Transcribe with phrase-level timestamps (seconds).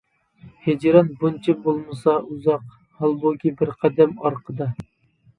[0.67, 2.63] ھىجران بۇنچە بولمىسا ئۇزاق،
[3.01, 4.69] ھالبۇكى بىر قەدەم ئارقىدا.